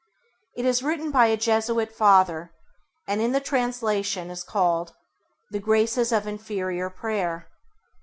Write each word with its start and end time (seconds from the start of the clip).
It 0.55 0.65
is 0.65 0.81
written 0.81 1.11
by 1.11 1.27
a 1.27 1.37
Jesuit 1.37 1.93
father, 1.93 2.51
and 3.07 3.21
in 3.21 3.33
the 3.33 3.39
translation 3.39 4.31
is 4.31 4.43
called 4.43 4.95
The 5.51 5.59
Graces 5.59 6.11
of 6.11 6.25
Interior 6.25 6.89
Prayer. 6.89 7.47